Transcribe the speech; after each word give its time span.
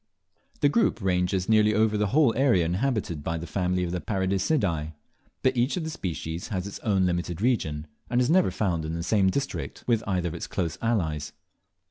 The 0.61 0.67
group 0.67 0.99
ranges 0.99 1.47
nearly 1.47 1.75
over 1.75 1.95
the 1.95 2.07
whole 2.07 2.33
area 2.35 2.65
inhabited 2.65 3.23
by 3.23 3.37
the 3.37 3.45
family 3.45 3.83
of 3.83 3.91
the 3.91 4.01
Paradiseidae, 4.01 4.93
but 5.43 5.55
each 5.55 5.77
of 5.77 5.83
the 5.83 5.91
species 5.91 6.47
has 6.47 6.65
its 6.65 6.79
own 6.79 7.05
limited 7.05 7.39
region, 7.39 7.85
and 8.09 8.19
is 8.19 8.27
never 8.27 8.49
found 8.49 8.83
in 8.83 8.95
the 8.95 9.03
same 9.03 9.29
district 9.29 9.83
with 9.85 10.03
either 10.07 10.29
of 10.29 10.33
its 10.33 10.47
close 10.47 10.75
allies. 10.81 11.33